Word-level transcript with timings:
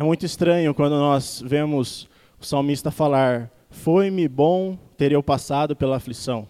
É 0.00 0.02
muito 0.02 0.24
estranho 0.24 0.72
quando 0.72 0.92
nós 0.92 1.44
vemos 1.46 2.08
o 2.40 2.44
salmista 2.46 2.90
falar: 2.90 3.50
Foi-me 3.68 4.26
bom 4.28 4.78
ter 4.96 5.12
eu 5.12 5.22
passado 5.22 5.76
pela 5.76 5.96
aflição. 5.96 6.48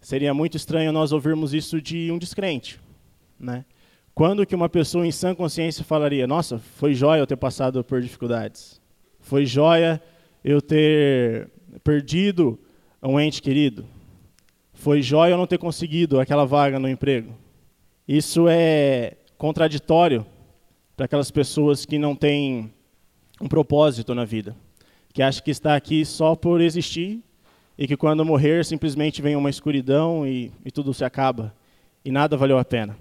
Seria 0.00 0.34
muito 0.34 0.56
estranho 0.56 0.90
nós 0.90 1.12
ouvirmos 1.12 1.54
isso 1.54 1.80
de 1.80 2.10
um 2.10 2.18
descrente, 2.18 2.80
né? 3.38 3.64
Quando 4.12 4.44
que 4.44 4.52
uma 4.52 4.68
pessoa 4.68 5.06
em 5.06 5.12
sã 5.12 5.32
consciência 5.32 5.84
falaria: 5.84 6.26
Nossa, 6.26 6.58
foi 6.58 6.92
jóia 6.92 7.20
eu 7.20 7.26
ter 7.26 7.36
passado 7.36 7.84
por 7.84 8.00
dificuldades. 8.00 8.80
Foi 9.20 9.46
jóia 9.46 10.02
eu 10.42 10.60
ter 10.60 11.48
perdido 11.84 12.58
um 13.00 13.20
ente 13.20 13.40
querido. 13.40 13.86
Foi 14.72 15.00
jóia 15.02 15.34
eu 15.34 15.38
não 15.38 15.46
ter 15.46 15.58
conseguido 15.58 16.18
aquela 16.18 16.44
vaga 16.44 16.80
no 16.80 16.88
emprego. 16.88 17.32
Isso 18.08 18.48
é 18.48 19.18
contraditório 19.38 20.26
para 20.96 21.04
aquelas 21.04 21.30
pessoas 21.30 21.84
que 21.84 21.98
não 21.98 22.16
têm 22.16 22.72
um 23.38 23.46
propósito 23.46 24.14
na 24.14 24.24
vida, 24.24 24.56
que 25.12 25.22
acham 25.22 25.44
que 25.44 25.50
está 25.50 25.76
aqui 25.76 26.06
só 26.06 26.34
por 26.34 26.60
existir 26.60 27.22
e 27.76 27.86
que 27.86 27.96
quando 27.96 28.24
morrer 28.24 28.64
simplesmente 28.64 29.20
vem 29.20 29.36
uma 29.36 29.50
escuridão 29.50 30.26
e, 30.26 30.50
e 30.64 30.70
tudo 30.70 30.94
se 30.94 31.04
acaba 31.04 31.54
e 32.02 32.10
nada 32.10 32.36
valeu 32.36 32.58
a 32.58 32.64
pena. 32.64 32.96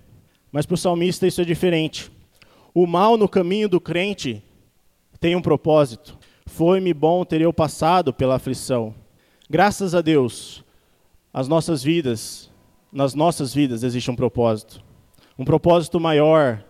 Mas 0.52 0.66
para 0.66 0.74
o 0.74 0.78
salmista 0.78 1.26
isso 1.26 1.40
é 1.40 1.46
diferente. 1.46 2.12
O 2.74 2.86
mal 2.86 3.16
no 3.16 3.30
caminho 3.30 3.70
do 3.70 3.80
crente 3.80 4.44
tem 5.18 5.34
um 5.36 5.42
propósito. 5.42 6.18
Foi-me 6.46 6.94
bom 6.94 7.24
ter 7.24 7.40
eu 7.40 7.54
passado 7.54 8.14
pela 8.14 8.36
aflição. 8.36 8.94
Graças 9.50 9.96
a 9.96 10.02
Deus, 10.02 10.66
as 11.34 11.48
nossas 11.48 11.82
vidas, 11.82 12.52
nas 12.92 13.14
nossas 13.14 13.54
vidas 13.54 13.84
existe 13.84 14.12
um 14.12 14.16
propósito. 14.16 14.84
Um 15.40 15.46
propósito 15.46 15.98
maior 15.98 16.64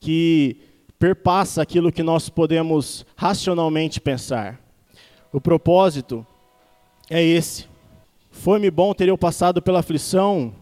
que 0.00 0.56
perpassa 0.98 1.62
aquilo 1.62 1.92
que 1.92 2.02
nós 2.02 2.28
podemos 2.28 3.06
racionalmente 3.16 4.00
pensar. 4.00 4.60
O 5.32 5.40
propósito 5.40 6.26
é 7.08 7.22
esse. 7.22 7.66
Foi-me 8.30 8.70
bom 8.70 8.92
ter 8.94 9.08
eu 9.08 9.18
passado 9.18 9.62
pela 9.62 9.80
aflição, 9.80 10.54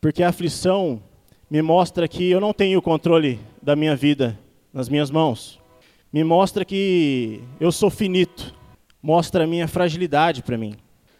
porque 0.00 0.22
a 0.22 0.28
aflição 0.28 1.02
me 1.50 1.60
mostra 1.60 2.06
que 2.06 2.30
eu 2.30 2.40
não 2.40 2.52
tenho 2.52 2.78
o 2.78 2.82
controle 2.82 3.40
da 3.62 3.74
minha 3.74 3.96
vida 3.96 4.38
nas 4.72 4.88
minhas 4.88 5.10
mãos. 5.10 5.58
Me 6.12 6.24
mostra 6.24 6.64
que 6.64 7.42
eu 7.60 7.70
sou 7.70 7.90
finito. 7.90 8.54
Mostra 9.02 9.44
a 9.44 9.46
minha 9.46 9.68
fragilidade 9.68 10.42
para 10.42 10.58
mim. 10.58 10.74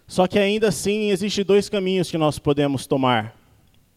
Só 0.07 0.27
que 0.27 0.39
ainda 0.39 0.69
assim 0.69 1.11
existem 1.11 1.45
dois 1.45 1.69
caminhos 1.69 2.11
que 2.11 2.19
nós 2.19 2.39
podemos 2.39 2.87
tomar, 2.87 3.38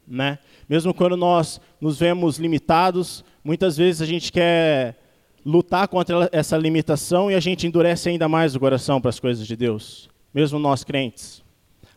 né? 0.08 0.40
Mesmo 0.68 0.94
quando 0.94 1.16
nós 1.16 1.60
nos 1.80 2.00
vemos 2.00 2.38
limitados, 2.38 3.24
muitas 3.44 3.78
vezes 3.78 4.02
a 4.02 4.06
gente 4.06 4.32
quer 4.32 4.98
lutar 5.46 5.88
contra 5.88 6.30
essa 6.32 6.58
limitação 6.58 7.32
e 7.32 7.36
a 7.36 7.40
gente 7.40 7.66
endurece 7.66 8.10
ainda 8.10 8.30
mais 8.30 8.56
o 8.56 8.60
coração 8.60 9.02
para 9.02 9.10
as 9.10 9.20
coisas 9.20 9.46
de 9.46 9.56
Deus. 9.56 10.10
Mesmo 10.34 10.60
nós 10.60 10.84
crentes, 10.84 11.44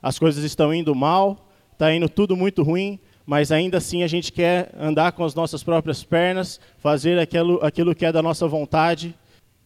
as 0.03 0.19
coisas 0.19 0.43
estão 0.45 0.73
indo 0.75 0.95
mal, 0.95 1.49
está 1.73 1.93
indo 1.95 2.09
tudo 2.09 2.37
muito 2.37 2.63
ruim, 2.63 2.99
mas 3.27 3.51
ainda 3.53 3.79
assim 3.79 4.03
a 4.03 4.07
gente 4.07 4.33
quer 4.33 4.71
andar 4.79 5.13
com 5.13 5.25
as 5.25 5.35
nossas 5.35 5.63
próprias 5.63 6.03
pernas, 6.03 6.61
fazer 6.79 7.19
aquilo, 7.19 7.59
aquilo 7.63 7.95
que 7.95 8.05
é 8.05 8.13
da 8.13 8.23
nossa 8.23 8.47
vontade, 8.47 9.15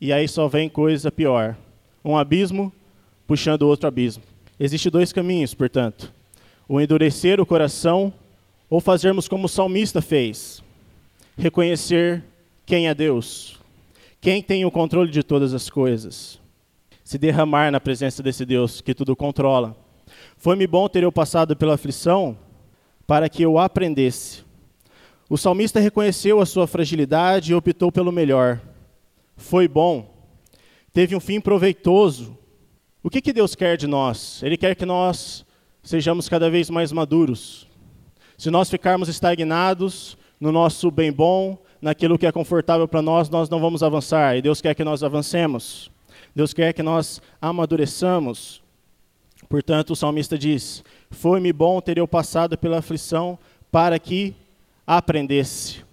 e 0.00 0.12
aí 0.12 0.28
só 0.28 0.46
vem 0.48 0.68
coisa 0.68 1.10
pior. 1.10 1.56
Um 2.04 2.16
abismo 2.16 2.72
puxando 3.26 3.62
outro 3.62 3.88
abismo. 3.88 4.22
Existem 4.58 4.90
dois 4.90 5.12
caminhos, 5.12 5.54
portanto: 5.54 6.12
o 6.68 6.80
endurecer 6.80 7.40
o 7.40 7.46
coração 7.46 8.12
ou 8.68 8.80
fazermos 8.80 9.28
como 9.28 9.46
o 9.46 9.48
salmista 9.48 10.02
fez, 10.02 10.62
reconhecer 11.36 12.24
quem 12.66 12.88
é 12.88 12.94
Deus, 12.94 13.58
quem 14.20 14.42
tem 14.42 14.64
o 14.64 14.70
controle 14.70 15.10
de 15.10 15.22
todas 15.22 15.54
as 15.54 15.70
coisas, 15.70 16.40
se 17.02 17.16
derramar 17.16 17.70
na 17.70 17.80
presença 17.80 18.22
desse 18.22 18.44
Deus 18.44 18.80
que 18.80 18.94
tudo 18.94 19.16
controla. 19.16 19.76
Foi-me 20.36 20.66
bom 20.66 20.88
ter 20.88 21.02
eu 21.02 21.12
passado 21.12 21.56
pela 21.56 21.74
aflição 21.74 22.36
para 23.06 23.28
que 23.28 23.42
eu 23.42 23.58
aprendesse. 23.58 24.44
O 25.30 25.36
salmista 25.36 25.80
reconheceu 25.80 26.40
a 26.40 26.46
sua 26.46 26.66
fragilidade 26.66 27.52
e 27.52 27.54
optou 27.54 27.92
pelo 27.92 28.12
melhor. 28.12 28.60
Foi 29.36 29.68
bom, 29.68 30.14
teve 30.92 31.14
um 31.14 31.20
fim 31.20 31.40
proveitoso. 31.40 32.36
O 33.02 33.08
que, 33.08 33.20
que 33.20 33.32
Deus 33.32 33.54
quer 33.54 33.76
de 33.76 33.86
nós? 33.86 34.42
Ele 34.42 34.56
quer 34.56 34.74
que 34.74 34.84
nós 34.84 35.46
sejamos 35.82 36.28
cada 36.28 36.50
vez 36.50 36.68
mais 36.68 36.92
maduros. 36.92 37.67
Se 38.38 38.52
nós 38.52 38.70
ficarmos 38.70 39.08
estagnados 39.08 40.16
no 40.40 40.52
nosso 40.52 40.92
bem 40.92 41.10
bom, 41.10 41.58
naquilo 41.82 42.16
que 42.16 42.24
é 42.24 42.30
confortável 42.30 42.86
para 42.86 43.02
nós, 43.02 43.28
nós 43.28 43.48
não 43.48 43.58
vamos 43.58 43.82
avançar. 43.82 44.36
E 44.36 44.42
Deus 44.42 44.60
quer 44.60 44.76
que 44.76 44.84
nós 44.84 45.02
avancemos. 45.02 45.90
Deus 46.36 46.54
quer 46.54 46.72
que 46.72 46.80
nós 46.80 47.20
amadureçamos. 47.42 48.62
Portanto, 49.48 49.90
o 49.90 49.96
salmista 49.96 50.38
diz: 50.38 50.84
Foi-me 51.10 51.52
bom 51.52 51.80
ter 51.80 51.98
eu 51.98 52.06
passado 52.06 52.56
pela 52.56 52.78
aflição 52.78 53.36
para 53.72 53.98
que 53.98 54.36
aprendesse. 54.86 55.84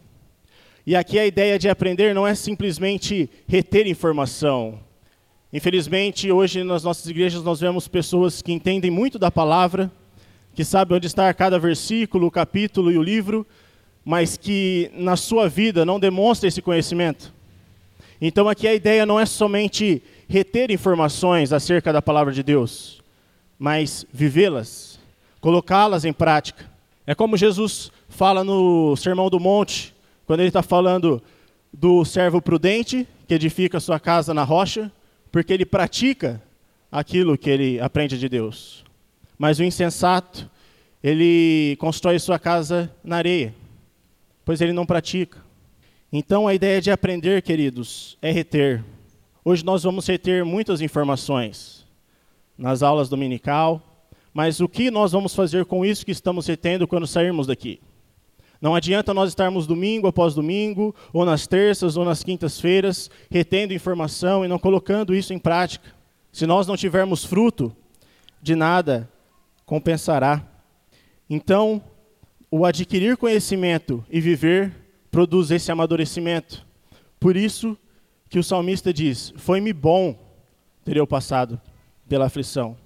E 0.85 0.95
aqui 0.95 1.17
a 1.17 1.25
ideia 1.25 1.57
de 1.57 1.67
aprender 1.67 2.13
não 2.13 2.27
é 2.27 2.35
simplesmente 2.35 3.27
reter 3.47 3.87
informação. 3.87 4.79
Infelizmente, 5.51 6.31
hoje 6.31 6.63
nas 6.63 6.83
nossas 6.83 7.07
igrejas 7.07 7.41
nós 7.41 7.59
vemos 7.59 7.87
pessoas 7.87 8.43
que 8.43 8.53
entendem 8.53 8.91
muito 8.91 9.17
da 9.17 9.31
palavra, 9.31 9.91
que 10.55 10.63
sabem 10.63 10.95
onde 10.95 11.05
está 11.05 11.31
cada 11.33 11.59
versículo, 11.59 12.27
o 12.27 12.31
capítulo 12.31 12.89
e 12.89 12.97
o 12.97 13.03
livro, 13.03 13.45
mas 14.05 14.37
que 14.37 14.89
na 14.93 15.17
sua 15.17 15.49
vida 15.49 15.85
não 15.85 15.99
demonstra 15.99 16.47
esse 16.47 16.61
conhecimento. 16.61 17.33
Então 18.21 18.47
aqui 18.47 18.65
a 18.65 18.73
ideia 18.73 19.05
não 19.05 19.19
é 19.19 19.25
somente 19.25 20.01
reter 20.29 20.71
informações 20.71 21.51
acerca 21.51 21.91
da 21.91 22.01
palavra 22.01 22.31
de 22.33 22.41
Deus, 22.41 23.03
mas 23.59 24.05
vivê-las, 24.13 24.97
colocá-las 25.41 26.05
em 26.05 26.13
prática. 26.13 26.65
É 27.05 27.13
como 27.13 27.35
Jesus 27.35 27.91
fala 28.07 28.43
no 28.43 28.95
Sermão 28.95 29.29
do 29.29 29.39
Monte, 29.39 29.93
quando 30.25 30.39
ele 30.39 30.49
está 30.49 30.63
falando 30.63 31.21
do 31.73 32.05
servo 32.05 32.41
prudente, 32.41 33.05
que 33.27 33.33
edifica 33.33 33.81
sua 33.81 33.99
casa 33.99 34.33
na 34.33 34.43
rocha, 34.43 34.89
porque 35.31 35.51
ele 35.51 35.65
pratica 35.65 36.41
aquilo 36.89 37.37
que 37.37 37.49
ele 37.49 37.79
aprende 37.81 38.17
de 38.17 38.29
Deus. 38.29 38.85
Mas 39.37 39.59
o 39.59 39.63
insensato, 39.63 40.49
ele 41.03 41.75
constrói 41.79 42.17
sua 42.19 42.39
casa 42.39 42.93
na 43.03 43.17
areia, 43.17 43.53
pois 44.43 44.61
ele 44.61 44.73
não 44.73 44.85
pratica. 44.85 45.43
Então 46.11 46.47
a 46.47 46.53
ideia 46.53 46.81
de 46.81 46.89
aprender, 46.91 47.41
queridos, 47.41 48.17
é 48.21 48.31
reter. 48.31 48.83
Hoje 49.43 49.65
nós 49.65 49.83
vamos 49.83 50.07
reter 50.07 50.45
muitas 50.45 50.81
informações 50.81 51.85
nas 52.57 52.81
aulas 52.81 53.09
dominical, 53.09 54.07
mas 54.33 54.59
o 54.59 54.67
que 54.67 54.89
nós 54.89 55.11
vamos 55.11 55.35
fazer 55.35 55.65
com 55.65 55.85
isso 55.85 56.05
que 56.05 56.11
estamos 56.11 56.47
retendo 56.47 56.87
quando 56.87 57.05
sairmos 57.05 57.47
daqui? 57.47 57.79
Não 58.61 58.73
adianta 58.73 59.13
nós 59.13 59.29
estarmos 59.29 59.67
domingo 59.67 60.07
após 60.07 60.33
domingo, 60.33 60.95
ou 61.13 61.25
nas 61.25 61.45
terças 61.45 61.97
ou 61.97 62.05
nas 62.05 62.23
quintas-feiras, 62.23 63.11
retendo 63.29 63.73
informação 63.73 64.43
e 64.43 64.47
não 64.47 64.57
colocando 64.57 65.13
isso 65.13 65.33
em 65.33 65.39
prática. 65.39 65.93
Se 66.31 66.47
nós 66.47 66.65
não 66.65 66.75
tivermos 66.75 67.23
fruto, 67.23 67.75
de 68.41 68.55
nada 68.55 69.09
compensará. 69.65 70.45
Então, 71.29 71.81
o 72.51 72.65
adquirir 72.65 73.17
conhecimento 73.17 74.05
e 74.09 74.21
viver 74.21 74.73
produz 75.09 75.51
esse 75.51 75.71
amadurecimento. 75.71 76.65
Por 77.19 77.35
isso 77.35 77.77
que 78.29 78.39
o 78.39 78.43
salmista 78.43 78.93
diz: 78.93 79.33
Foi-me 79.37 79.73
bom 79.73 80.17
ter 80.83 80.97
eu 80.97 81.07
passado 81.07 81.59
pela 82.07 82.25
aflição. 82.25 82.77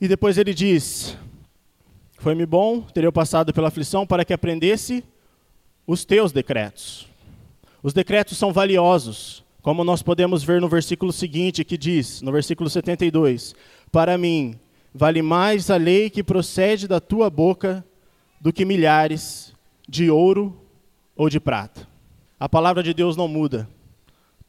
E 0.00 0.06
depois 0.06 0.38
ele 0.38 0.54
diz: 0.54 1.16
Foi-me 2.18 2.46
bom 2.46 2.82
ter 2.82 3.04
eu 3.04 3.12
passado 3.12 3.52
pela 3.52 3.68
aflição 3.68 4.06
para 4.06 4.24
que 4.24 4.32
aprendesse 4.32 5.02
os 5.86 6.04
teus 6.04 6.32
decretos. 6.32 7.08
Os 7.82 7.92
decretos 7.92 8.36
são 8.36 8.52
valiosos, 8.52 9.44
como 9.62 9.84
nós 9.84 10.02
podemos 10.02 10.42
ver 10.42 10.60
no 10.60 10.68
versículo 10.68 11.12
seguinte, 11.12 11.64
que 11.64 11.76
diz, 11.76 12.20
no 12.22 12.32
versículo 12.32 12.68
72, 12.68 13.54
Para 13.92 14.18
mim 14.18 14.58
vale 14.96 15.20
mais 15.20 15.70
a 15.70 15.76
lei 15.76 16.08
que 16.08 16.22
procede 16.22 16.88
da 16.88 16.98
tua 16.98 17.28
boca 17.28 17.84
do 18.40 18.50
que 18.50 18.64
milhares 18.64 19.54
de 19.86 20.10
ouro 20.10 20.58
ou 21.14 21.28
de 21.28 21.38
prata. 21.38 21.86
A 22.40 22.48
palavra 22.48 22.82
de 22.82 22.94
Deus 22.94 23.14
não 23.14 23.28
muda. 23.28 23.68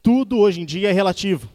Tudo 0.02 0.38
hoje 0.38 0.62
em 0.62 0.66
dia 0.66 0.90
é 0.90 0.94
relativo. 0.94 1.50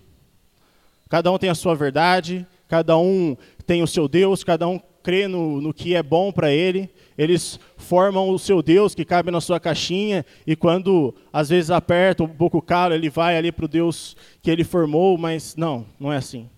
Cada 1.08 1.32
um 1.32 1.38
tem 1.38 1.48
a 1.48 1.54
sua 1.54 1.74
verdade, 1.74 2.46
cada 2.68 2.96
um 2.98 3.34
tem 3.66 3.82
o 3.82 3.86
seu 3.86 4.06
Deus, 4.06 4.44
cada 4.44 4.68
um 4.68 4.78
crê 5.02 5.26
no, 5.26 5.58
no 5.60 5.72
que 5.72 5.94
é 5.94 6.02
bom 6.02 6.30
para 6.30 6.52
ele. 6.52 6.90
Eles 7.16 7.58
formam 7.78 8.28
o 8.28 8.38
seu 8.38 8.62
Deus 8.62 8.94
que 8.94 9.06
cabe 9.06 9.30
na 9.30 9.40
sua 9.40 9.58
caixinha, 9.58 10.24
e 10.46 10.54
quando 10.54 11.14
às 11.32 11.48
vezes 11.48 11.70
aperta 11.70 12.24
um 12.24 12.28
pouco 12.28 12.58
o 12.58 12.62
calo, 12.62 12.92
ele 12.92 13.08
vai 13.08 13.38
ali 13.38 13.50
para 13.50 13.64
o 13.64 13.68
Deus 13.68 14.16
que 14.42 14.50
ele 14.50 14.64
formou, 14.64 15.16
mas 15.16 15.56
não, 15.56 15.86
não 15.98 16.12
é 16.12 16.18
assim. 16.18 16.48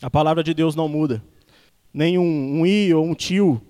A 0.00 0.10
palavra 0.10 0.44
de 0.44 0.54
Deus 0.54 0.76
não 0.76 0.88
muda. 0.88 1.22
Nem 1.92 2.18
um, 2.18 2.60
um 2.60 2.66
i 2.66 2.92
ou 2.94 3.04
um 3.04 3.14
tio 3.14 3.60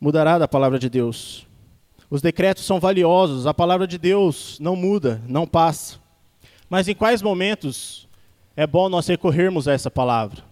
mudará 0.00 0.38
da 0.38 0.48
palavra 0.48 0.78
de 0.78 0.88
Deus. 0.88 1.46
Os 2.08 2.22
decretos 2.22 2.64
são 2.64 2.78
valiosos, 2.78 3.46
a 3.46 3.54
palavra 3.54 3.86
de 3.86 3.98
Deus 3.98 4.58
não 4.60 4.76
muda, 4.76 5.20
não 5.26 5.46
passa. 5.46 5.98
Mas 6.70 6.88
em 6.88 6.94
quais 6.94 7.20
momentos 7.20 8.08
é 8.56 8.66
bom 8.66 8.88
nós 8.88 9.06
recorrermos 9.06 9.66
a 9.66 9.72
essa 9.72 9.90
palavra? 9.90 10.44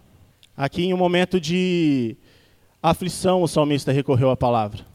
Aqui 0.55 0.83
em 0.83 0.93
um 0.93 0.97
momento 0.97 1.39
de 1.39 2.15
aflição, 2.81 3.41
o 3.41 3.47
salmista 3.47 3.91
recorreu 3.91 4.29
à 4.29 4.37
palavra. 4.37 4.85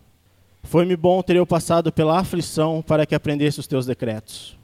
Foi-me 0.62 0.96
bom 0.96 1.22
ter 1.22 1.36
eu 1.36 1.46
passado 1.46 1.90
pela 1.90 2.18
aflição 2.18 2.82
para 2.82 3.04
que 3.04 3.14
aprendesse 3.14 3.60
os 3.60 3.66
teus 3.66 3.86
decretos. 3.86 4.56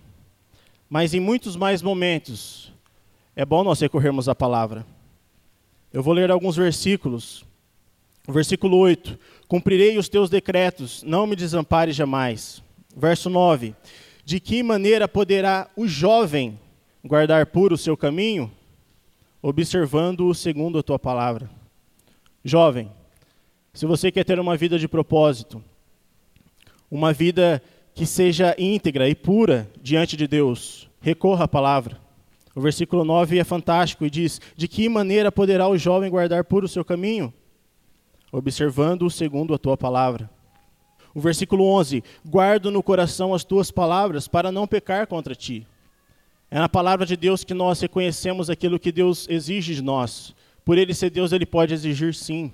Mas 0.88 1.14
em 1.14 1.20
muitos 1.20 1.56
mais 1.56 1.82
momentos, 1.82 2.72
é 3.34 3.44
bom 3.44 3.64
nós 3.64 3.80
recorrermos 3.80 4.28
à 4.28 4.34
palavra. 4.34 4.86
Eu 5.92 6.02
vou 6.02 6.12
ler 6.12 6.30
alguns 6.30 6.56
versículos. 6.56 7.44
Versículo 8.28 8.76
8: 8.78 9.18
Cumprirei 9.48 9.98
os 9.98 10.08
teus 10.08 10.28
decretos, 10.28 11.02
não 11.02 11.26
me 11.26 11.36
desampares 11.36 11.94
jamais. 11.94 12.62
Verso 12.96 13.30
9: 13.30 13.74
De 14.24 14.40
que 14.40 14.62
maneira 14.62 15.06
poderá 15.06 15.70
o 15.76 15.86
jovem 15.86 16.58
guardar 17.04 17.46
puro 17.46 17.74
o 17.74 17.78
seu 17.78 17.96
caminho? 17.96 18.50
Observando-o 19.40 20.34
segundo 20.34 20.78
a 20.78 20.82
tua 20.82 20.98
palavra. 20.98 21.48
Jovem, 22.44 22.90
se 23.72 23.86
você 23.86 24.10
quer 24.10 24.24
ter 24.24 24.40
uma 24.40 24.56
vida 24.56 24.78
de 24.78 24.88
propósito, 24.88 25.62
uma 26.90 27.12
vida 27.12 27.62
que 27.94 28.06
seja 28.06 28.54
íntegra 28.58 29.08
e 29.08 29.14
pura 29.14 29.70
diante 29.80 30.16
de 30.16 30.26
Deus, 30.26 30.88
recorra 31.00 31.44
à 31.44 31.48
palavra. 31.48 32.05
O 32.56 32.60
versículo 32.62 33.04
9 33.04 33.38
é 33.38 33.44
fantástico 33.44 34.06
e 34.06 34.08
diz: 34.08 34.40
De 34.56 34.66
que 34.66 34.88
maneira 34.88 35.30
poderá 35.30 35.68
o 35.68 35.76
jovem 35.76 36.10
guardar 36.10 36.42
puro 36.42 36.64
o 36.64 36.68
seu 36.68 36.82
caminho? 36.82 37.32
Observando-o 38.32 39.10
segundo 39.10 39.52
a 39.52 39.58
tua 39.58 39.76
palavra. 39.76 40.30
O 41.14 41.20
versículo 41.20 41.66
11: 41.66 42.02
Guardo 42.24 42.70
no 42.70 42.82
coração 42.82 43.34
as 43.34 43.44
tuas 43.44 43.70
palavras 43.70 44.26
para 44.26 44.50
não 44.50 44.66
pecar 44.66 45.06
contra 45.06 45.34
ti. 45.34 45.66
É 46.50 46.58
na 46.58 46.68
palavra 46.68 47.04
de 47.04 47.14
Deus 47.14 47.44
que 47.44 47.52
nós 47.52 47.78
reconhecemos 47.78 48.48
aquilo 48.48 48.80
que 48.80 48.90
Deus 48.90 49.26
exige 49.28 49.74
de 49.74 49.82
nós. 49.82 50.34
Por 50.64 50.78
ele 50.78 50.94
ser 50.94 51.10
Deus, 51.10 51.32
ele 51.32 51.44
pode 51.44 51.74
exigir 51.74 52.14
sim. 52.14 52.50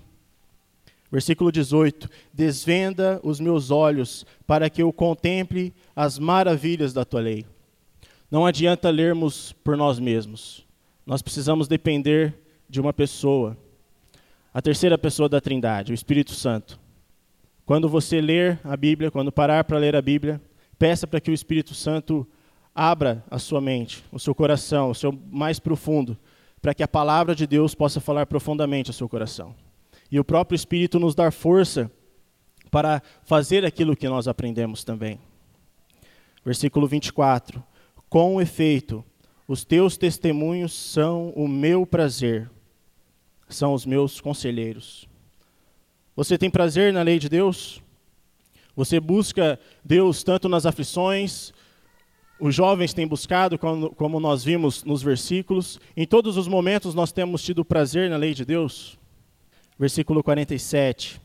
Versículo 1.13 1.53
18: 1.53 2.11
Desvenda 2.35 3.21
os 3.23 3.39
meus 3.39 3.71
olhos 3.71 4.27
para 4.49 4.69
que 4.69 4.83
eu 4.83 4.93
contemple 4.93 5.73
as 5.95 6.19
maravilhas 6.19 6.93
da 6.93 7.05
tua 7.05 7.21
lei. 7.21 7.47
Não 8.33 8.47
adianta 8.47 8.89
lermos 8.89 9.53
por 9.63 9.77
nós 9.77 10.01
mesmos. 10.01 10.67
Nós 11.05 11.21
precisamos 11.21 11.69
depender 11.69 12.35
de 12.69 12.81
uma 12.81 12.93
pessoa. 12.93 13.57
A 14.55 14.63
terceira 14.63 14.97
pessoa 14.97 15.29
da 15.29 15.41
Trindade, 15.41 15.93
o 15.93 15.95
Espírito 15.95 16.33
Santo. 16.33 16.81
Quando 17.67 17.89
você 17.89 18.23
ler 18.23 18.59
a 18.65 18.77
Bíblia, 18.77 19.11
quando 19.11 19.31
parar 19.31 19.65
para 19.65 19.77
ler 19.77 19.95
a 19.95 20.01
Bíblia, 20.01 20.41
peça 20.79 21.07
para 21.07 21.21
que 21.21 21.31
o 21.31 21.35
Espírito 21.35 21.75
Santo 21.75 22.27
abra 22.75 23.23
a 23.31 23.39
sua 23.39 23.61
mente, 23.61 24.03
o 24.11 24.19
seu 24.19 24.35
coração, 24.35 24.89
o 24.91 24.95
seu 24.95 25.13
mais 25.31 25.61
profundo, 25.61 26.17
para 26.63 26.73
que 26.73 26.83
a 26.83 26.89
palavra 26.89 27.35
de 27.35 27.47
Deus 27.47 27.75
possa 27.75 28.01
falar 28.01 28.25
profundamente 28.25 28.89
ao 28.89 28.95
seu 28.95 29.09
coração 29.09 29.55
e 30.13 30.21
o 30.21 30.25
próprio 30.25 30.55
Espírito 30.55 31.01
nos 31.01 31.15
dar 31.15 31.33
força 31.33 31.91
para 32.71 33.03
fazer 33.25 33.65
aquilo 33.65 33.97
que 33.97 34.07
nós 34.07 34.29
aprendemos 34.29 34.85
também. 34.85 35.19
Versículo 36.45 36.87
24: 36.87 37.65
Com 38.13 38.43
efeito, 38.43 39.03
os 39.49 39.65
teus 39.65 39.97
testemunhos 39.97 40.75
são 40.75 41.31
o 41.31 41.49
meu 41.49 41.87
prazer, 41.87 42.51
são 43.49 43.73
os 43.73 43.87
meus 43.87 44.21
conselheiros. 44.21 45.09
Você 46.15 46.37
tem 46.37 46.51
prazer 46.51 46.93
na 46.93 47.01
lei 47.01 47.19
de 47.19 47.27
Deus? 47.27 47.83
Você 48.77 49.01
busca 49.01 49.59
Deus 49.83 50.23
tanto 50.23 50.47
nas 50.47 50.67
aflições, 50.67 51.55
os 52.39 52.55
jovens 52.55 52.93
têm 52.93 53.07
buscado, 53.09 53.59
como 53.59 54.21
nós 54.21 54.45
vimos 54.45 54.85
nos 54.85 55.03
versículos. 55.03 55.81
Em 55.97 56.07
todos 56.07 56.37
os 56.37 56.47
momentos 56.47 56.95
nós 56.95 57.13
temos 57.13 57.43
tido 57.43 57.65
prazer 57.65 58.11
na 58.11 58.19
lei 58.19 58.35
de 58.35 58.45
Deus. 58.45 58.99
Versículo 59.79 60.23
47. 60.23 61.19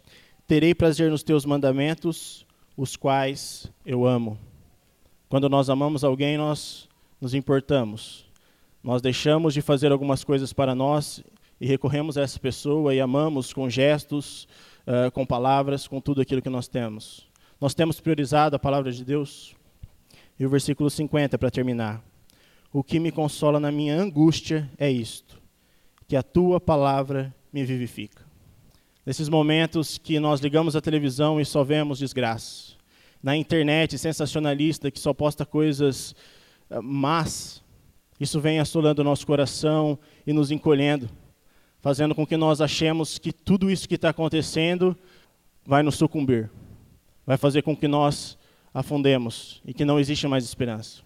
Terei 0.48 0.74
prazer 0.74 1.12
nos 1.12 1.22
teus 1.22 1.46
mandamentos, 1.46 2.48
os 2.78 2.96
quais 2.96 3.70
eu 3.86 4.06
amo. 4.06 4.40
Quando 5.30 5.50
nós 5.50 5.70
amamos 5.70 6.06
alguém, 6.06 6.38
nós 6.38 6.88
nos 7.20 7.34
importamos. 7.34 8.26
Nós 8.82 9.02
deixamos 9.02 9.54
de 9.54 9.62
fazer 9.62 9.92
algumas 9.92 10.24
coisas 10.24 10.54
para 10.54 10.74
nós 10.74 11.22
e 11.60 11.68
recorremos 11.68 12.18
a 12.18 12.22
essa 12.22 12.40
pessoa 12.40 12.96
e 12.96 13.02
amamos 13.02 13.52
com 13.52 13.70
gestos, 13.70 14.48
uh, 14.88 15.12
com 15.12 15.26
palavras, 15.26 15.86
com 15.86 16.00
tudo 16.00 16.22
aquilo 16.22 16.42
que 16.42 16.50
nós 16.50 16.70
temos. 16.70 17.28
Nós 17.60 17.74
temos 17.74 18.00
priorizado 18.00 18.56
a 18.56 18.60
palavra 18.60 18.90
de 18.90 19.04
Deus. 19.04 19.54
E 20.40 20.46
o 20.46 20.50
versículo 20.50 20.90
50 20.90 21.38
para 21.38 21.52
terminar. 21.52 22.02
O 22.72 22.82
que 22.82 23.00
me 23.00 23.12
consola 23.12 23.60
na 23.60 23.72
minha 23.72 24.00
angústia 24.00 24.70
é 24.78 24.90
isto: 24.90 25.42
que 26.08 26.16
a 26.16 26.24
tua 26.24 26.62
palavra 26.62 27.36
me 27.52 27.66
vivifica. 27.66 28.24
Nesses 29.06 29.28
momentos 29.28 29.98
que 29.98 30.20
nós 30.20 30.40
ligamos 30.40 30.76
a 30.76 30.82
televisão 30.82 31.42
e 31.42 31.46
só 31.46 31.64
vemos 31.66 32.00
desgraça. 32.00 32.77
Na 33.22 33.36
internet 33.36 33.98
sensacionalista 33.98 34.92
que 34.92 35.00
só 35.00 35.14
posta 35.14 35.46
coisas 35.46 36.16
uh, 36.70 36.82
más. 36.82 37.64
Isso 38.20 38.40
vem 38.40 38.60
assolando 38.60 39.02
o 39.02 39.06
nosso 39.06 39.26
coração 39.26 39.98
e 40.26 40.34
nos 40.34 40.50
encolhendo, 40.50 41.10
fazendo 41.82 42.16
com 42.16 42.26
que 42.26 42.36
nós 42.36 42.62
achemos 42.62 43.18
que 43.18 43.32
tudo 43.32 43.70
isso 43.70 43.88
que 43.88 43.96
está 43.96 44.10
acontecendo 44.10 44.98
vai 45.66 45.84
nos 45.84 45.96
sucumbir, 45.96 46.50
vai 47.26 47.38
fazer 47.38 47.62
com 47.62 47.76
que 47.76 47.88
nós 47.88 48.38
afundemos 48.74 49.62
e 49.66 49.74
que 49.74 49.86
não 49.86 50.00
existe 50.00 50.28
mais 50.28 50.44
esperança. 50.44 51.02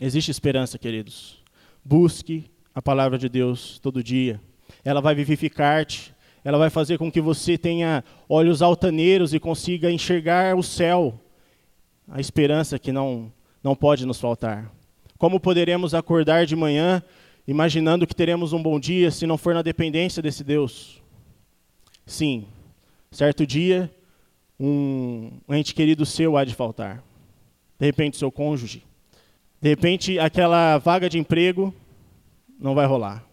Existe 0.00 0.30
esperança, 0.30 0.78
queridos. 0.78 1.42
Busque 1.84 2.50
a 2.74 2.80
palavra 2.80 3.18
de 3.18 3.28
Deus 3.28 3.78
todo 3.78 4.02
dia. 4.02 4.40
Ela 4.84 5.00
vai 5.00 5.14
vivificar-te, 5.14 6.14
ela 6.44 6.58
vai 6.58 6.70
fazer 6.70 6.98
com 6.98 7.10
que 7.10 7.20
você 7.20 7.58
tenha 7.58 8.02
olhos 8.28 8.62
altaneiros 8.62 9.34
e 9.34 9.40
consiga 9.40 9.90
enxergar 9.90 10.56
o 10.56 10.62
céu, 10.62 11.20
a 12.08 12.20
esperança 12.20 12.78
que 12.78 12.92
não, 12.92 13.32
não 13.62 13.74
pode 13.74 14.06
nos 14.06 14.20
faltar. 14.20 14.72
Como 15.18 15.38
poderemos 15.38 15.94
acordar 15.94 16.46
de 16.46 16.56
manhã 16.56 17.02
imaginando 17.46 18.06
que 18.06 18.14
teremos 18.14 18.52
um 18.52 18.62
bom 18.62 18.80
dia 18.80 19.10
se 19.10 19.26
não 19.26 19.36
for 19.36 19.54
na 19.54 19.62
dependência 19.62 20.22
desse 20.22 20.42
Deus? 20.42 21.02
Sim, 22.06 22.46
certo 23.10 23.46
dia, 23.46 23.90
um 24.58 25.30
ente 25.50 25.74
querido 25.74 26.06
seu 26.06 26.36
há 26.36 26.44
de 26.44 26.54
faltar. 26.54 27.02
De 27.78 27.86
repente, 27.86 28.16
seu 28.16 28.30
cônjuge. 28.30 28.82
De 29.60 29.68
repente, 29.68 30.18
aquela 30.18 30.78
vaga 30.78 31.08
de 31.08 31.18
emprego 31.18 31.74
não 32.58 32.74
vai 32.74 32.86
rolar. 32.86 33.24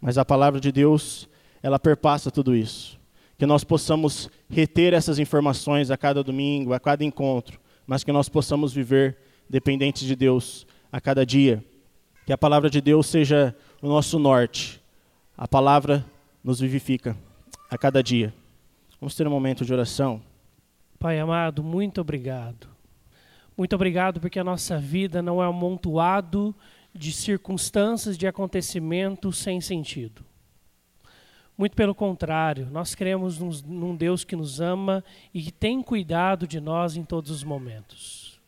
Mas 0.00 0.16
a 0.16 0.24
palavra 0.24 0.58
de 0.58 0.72
Deus 0.72 1.28
ela 1.62 1.78
perpassa 1.78 2.30
tudo 2.30 2.54
isso. 2.54 2.98
Que 3.38 3.46
nós 3.46 3.64
possamos 3.64 4.30
reter 4.48 4.92
essas 4.92 5.18
informações 5.18 5.90
a 5.90 5.96
cada 5.96 6.22
domingo, 6.22 6.72
a 6.72 6.80
cada 6.80 7.04
encontro, 7.04 7.60
mas 7.86 8.04
que 8.04 8.12
nós 8.12 8.28
possamos 8.28 8.72
viver 8.72 9.16
dependentes 9.48 10.06
de 10.06 10.14
Deus 10.14 10.66
a 10.92 11.00
cada 11.00 11.24
dia. 11.24 11.64
Que 12.26 12.32
a 12.32 12.38
palavra 12.38 12.68
de 12.68 12.80
Deus 12.80 13.06
seja 13.06 13.56
o 13.80 13.88
nosso 13.88 14.18
norte. 14.18 14.80
A 15.36 15.48
palavra 15.48 16.04
nos 16.44 16.60
vivifica 16.60 17.16
a 17.70 17.78
cada 17.78 18.02
dia. 18.02 18.32
Vamos 19.00 19.14
ter 19.14 19.26
um 19.26 19.30
momento 19.30 19.64
de 19.64 19.72
oração. 19.72 20.20
Pai 20.98 21.18
amado, 21.18 21.62
muito 21.62 22.00
obrigado. 22.00 22.68
Muito 23.56 23.74
obrigado 23.74 24.20
porque 24.20 24.38
a 24.38 24.44
nossa 24.44 24.78
vida 24.78 25.22
não 25.22 25.42
é 25.42 25.46
amontoado 25.46 26.54
de 26.94 27.12
circunstâncias, 27.12 28.18
de 28.18 28.26
acontecimentos 28.26 29.38
sem 29.38 29.60
sentido. 29.60 30.24
Muito 31.60 31.76
pelo 31.76 31.94
contrário, 31.94 32.70
nós 32.70 32.94
cremos 32.94 33.38
num, 33.38 33.50
num 33.66 33.94
Deus 33.94 34.24
que 34.24 34.34
nos 34.34 34.62
ama 34.62 35.04
e 35.34 35.42
que 35.42 35.52
tem 35.52 35.82
cuidado 35.82 36.46
de 36.46 36.58
nós 36.58 36.96
em 36.96 37.04
todos 37.04 37.30
os 37.30 37.44
momentos. 37.44 38.40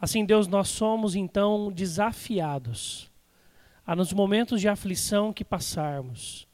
Assim, 0.00 0.24
Deus, 0.24 0.48
nós 0.48 0.70
somos 0.70 1.14
então 1.14 1.70
desafiados 1.70 3.08
a 3.86 3.94
nos 3.94 4.12
momentos 4.12 4.60
de 4.60 4.66
aflição 4.66 5.32
que 5.32 5.44
passarmos. 5.44 6.48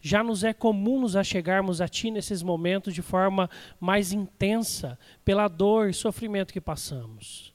Já 0.00 0.24
nos 0.24 0.42
é 0.42 0.54
comum 0.54 0.98
nos 1.02 1.16
achegarmos 1.16 1.82
a 1.82 1.86
Ti 1.86 2.10
nesses 2.10 2.42
momentos 2.42 2.94
de 2.94 3.02
forma 3.02 3.50
mais 3.78 4.10
intensa, 4.10 4.98
pela 5.22 5.48
dor 5.48 5.90
e 5.90 5.92
sofrimento 5.92 6.50
que 6.50 6.62
passamos 6.62 7.53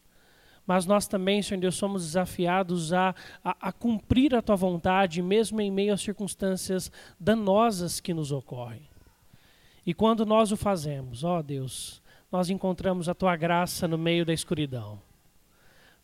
mas 0.70 0.86
nós 0.86 1.08
também, 1.08 1.42
Senhor 1.42 1.60
Deus, 1.60 1.74
somos 1.74 2.06
desafiados 2.06 2.94
a, 2.94 3.16
a, 3.44 3.70
a, 3.70 3.72
cumprir 3.72 4.36
a 4.36 4.42
tua 4.42 4.56
vontade, 4.56 5.20
mesmo 5.20 5.60
em 5.60 5.72
meio 5.72 5.92
às 5.92 6.00
circunstâncias 6.00 6.92
danosas 7.20 8.00
que 8.00 8.14
nos 8.14 8.32
ocorrem. 8.32 8.84
E 9.84 9.96
quando 9.96 10.28
nós 10.28 10.52
o 10.52 10.56
fazemos, 10.56 11.24
ó 11.24 11.42
Deus, 11.42 12.04
nós 12.32 12.52
encontramos 12.52 13.10
a 13.10 13.16
tua 13.16 13.36
graça 13.36 13.88
no 13.88 13.98
meio 13.98 14.24
da 14.24 14.32
escuridão, 14.32 15.02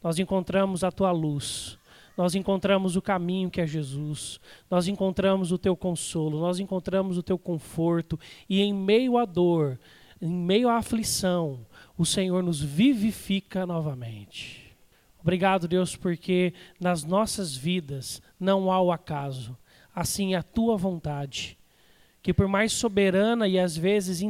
nós 0.01 0.17
encontramos 0.17 0.83
a 0.83 0.91
tua 0.91 1.11
luz, 1.11 1.77
nós 2.17 2.33
encontramos 2.33 2.95
o 2.95 3.03
caminho 3.03 3.51
que 3.51 3.61
é 3.61 3.67
Jesus, 3.67 4.39
nós 4.67 4.87
encontramos 4.87 5.51
o 5.51 5.59
teu 5.59 5.77
consolo, 5.77 6.39
nós 6.39 6.59
encontramos 6.59 7.19
o 7.19 7.23
teu 7.23 7.37
conforto, 7.37 8.19
e 8.49 8.63
em 8.63 8.73
meio 8.73 9.15
à 9.19 9.25
dor, 9.25 9.79
em 10.19 10.27
meio 10.27 10.69
à 10.69 10.77
aflição, 10.77 11.59
o 11.97 12.05
Senhor 12.05 12.43
nos 12.43 12.61
vivifica 12.61 13.65
novamente. 13.65 14.75
Obrigado, 15.21 15.67
Deus, 15.67 15.95
porque 15.95 16.53
nas 16.79 17.03
nossas 17.03 17.55
vidas 17.55 18.21
não 18.39 18.71
há 18.71 18.79
o 18.81 18.91
acaso, 18.91 19.57
assim 19.93 20.35
a 20.35 20.43
tua 20.43 20.77
vontade, 20.77 21.57
que 22.21 22.33
por 22.33 22.47
mais 22.47 22.73
soberana 22.73 23.47
e 23.47 23.57
às 23.57 23.75
vezes 23.75 24.21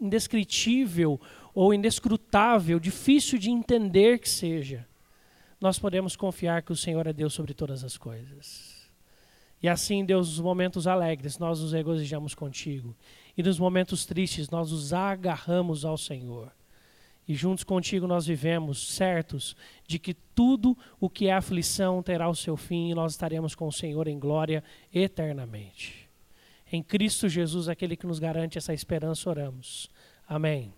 indescritível 0.00 1.20
ou 1.54 1.72
inescrutável, 1.72 2.78
difícil 2.78 3.38
de 3.38 3.50
entender 3.50 4.18
que 4.18 4.28
seja, 4.28 4.86
nós 5.58 5.78
podemos 5.78 6.16
confiar 6.16 6.62
que 6.62 6.72
o 6.72 6.76
Senhor 6.76 7.06
é 7.06 7.12
Deus 7.12 7.32
sobre 7.32 7.54
todas 7.54 7.82
as 7.82 7.96
coisas. 7.96 8.76
E 9.62 9.68
assim, 9.68 10.04
Deus, 10.04 10.28
nos 10.28 10.40
momentos 10.40 10.86
alegres, 10.86 11.38
nós 11.38 11.60
nos 11.60 11.72
regozijamos 11.72 12.34
contigo. 12.34 12.94
E 13.36 13.42
nos 13.42 13.58
momentos 13.58 14.04
tristes, 14.04 14.50
nós 14.50 14.70
nos 14.70 14.92
agarramos 14.92 15.84
ao 15.84 15.96
Senhor. 15.96 16.52
E 17.28 17.34
juntos 17.34 17.64
contigo 17.64 18.06
nós 18.06 18.26
vivemos 18.26 18.94
certos 18.94 19.56
de 19.86 19.98
que 19.98 20.14
tudo 20.14 20.76
o 21.00 21.10
que 21.10 21.26
é 21.26 21.32
aflição 21.32 22.02
terá 22.02 22.28
o 22.28 22.34
seu 22.34 22.56
fim 22.56 22.90
e 22.90 22.94
nós 22.94 23.12
estaremos 23.12 23.54
com 23.54 23.66
o 23.66 23.72
Senhor 23.72 24.06
em 24.06 24.18
glória 24.18 24.62
eternamente. 24.94 26.08
Em 26.70 26.82
Cristo 26.82 27.28
Jesus, 27.28 27.68
aquele 27.68 27.96
que 27.96 28.06
nos 28.06 28.18
garante 28.18 28.58
essa 28.58 28.72
esperança, 28.72 29.28
oramos. 29.28 29.90
Amém. 30.28 30.72